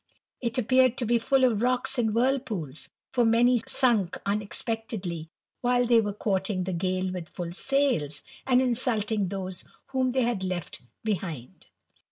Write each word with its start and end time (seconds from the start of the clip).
■t 0.43 0.57
appeared 0.57 0.97
to 0.97 1.05
be 1.05 1.19
full 1.19 1.43
of 1.43 1.61
rocks 1.61 1.99
and 1.99 2.15
whirlpools, 2.15 2.89
for 3.11 3.23
many 3.23 3.59
'•ink 3.59 4.17
unexpectedly 4.25 5.29
while 5.61 5.85
they 5.85 6.01
were 6.01 6.11
courting 6.11 6.63
the 6.63 6.73
gale 6.73 7.03
*ilh 7.13 7.29
full 7.29 7.51
sails, 7.53 8.23
and 8.47 8.63
insulting 8.63 9.27
those 9.27 9.63
whom 9.89 10.11
they 10.11 10.23
had 10.23 10.43
left 10.43 10.81
*ohind. 11.05 11.67